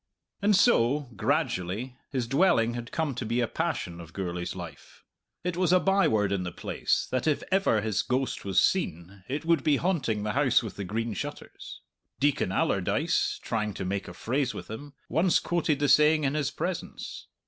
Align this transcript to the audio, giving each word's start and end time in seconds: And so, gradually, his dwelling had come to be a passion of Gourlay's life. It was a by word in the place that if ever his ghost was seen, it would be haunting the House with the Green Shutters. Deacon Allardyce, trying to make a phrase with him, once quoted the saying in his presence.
And 0.41 0.55
so, 0.55 1.11
gradually, 1.15 1.95
his 2.09 2.25
dwelling 2.25 2.73
had 2.73 2.91
come 2.91 3.13
to 3.13 3.23
be 3.23 3.39
a 3.39 3.47
passion 3.47 4.01
of 4.01 4.13
Gourlay's 4.13 4.55
life. 4.55 5.03
It 5.43 5.55
was 5.55 5.71
a 5.71 5.79
by 5.79 6.07
word 6.07 6.31
in 6.31 6.41
the 6.41 6.51
place 6.51 7.07
that 7.11 7.27
if 7.27 7.43
ever 7.51 7.81
his 7.81 8.01
ghost 8.01 8.43
was 8.43 8.59
seen, 8.59 9.23
it 9.27 9.45
would 9.45 9.63
be 9.63 9.77
haunting 9.77 10.23
the 10.23 10.31
House 10.33 10.63
with 10.63 10.75
the 10.75 10.85
Green 10.85 11.13
Shutters. 11.13 11.81
Deacon 12.19 12.51
Allardyce, 12.51 13.39
trying 13.43 13.75
to 13.75 13.85
make 13.85 14.07
a 14.07 14.15
phrase 14.15 14.55
with 14.55 14.71
him, 14.71 14.93
once 15.07 15.37
quoted 15.39 15.77
the 15.77 15.87
saying 15.87 16.23
in 16.23 16.33
his 16.33 16.49
presence. 16.49 17.27